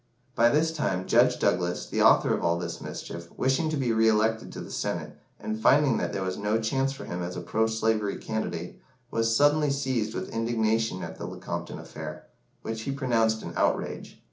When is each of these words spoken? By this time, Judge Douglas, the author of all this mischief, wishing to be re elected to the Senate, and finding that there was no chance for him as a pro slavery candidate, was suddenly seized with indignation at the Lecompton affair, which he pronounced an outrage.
By 0.33 0.49
this 0.49 0.71
time, 0.71 1.05
Judge 1.05 1.37
Douglas, 1.37 1.85
the 1.87 2.01
author 2.01 2.33
of 2.33 2.43
all 2.43 2.57
this 2.57 2.81
mischief, 2.81 3.29
wishing 3.37 3.69
to 3.69 3.77
be 3.77 3.93
re 3.93 4.07
elected 4.07 4.51
to 4.53 4.59
the 4.59 4.71
Senate, 4.71 5.15
and 5.39 5.61
finding 5.61 5.97
that 5.97 6.11
there 6.11 6.23
was 6.23 6.37
no 6.39 6.59
chance 6.59 6.91
for 6.91 7.05
him 7.05 7.21
as 7.21 7.37
a 7.37 7.41
pro 7.41 7.67
slavery 7.67 8.17
candidate, 8.17 8.81
was 9.11 9.35
suddenly 9.37 9.69
seized 9.69 10.15
with 10.15 10.31
indignation 10.31 11.03
at 11.03 11.19
the 11.19 11.27
Lecompton 11.27 11.77
affair, 11.77 12.25
which 12.63 12.81
he 12.81 12.91
pronounced 12.91 13.43
an 13.43 13.53
outrage. 13.55 14.19